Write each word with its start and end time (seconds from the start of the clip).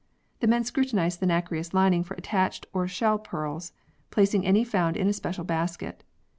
The 0.39 0.47
men 0.47 0.63
scrutinize 0.63 1.17
the 1.17 1.27
nacreous 1.27 1.75
lining 1.75 2.03
for 2.03 2.15
attached 2.15 2.65
or 2.73 2.87
shell 2.87 3.19
pearls; 3.19 3.71
placing 4.09 4.47
any 4.47 4.63
found 4.63 4.97
in 4.97 5.07
a 5.07 5.13
special 5.13 5.43
basket. 5.43 6.03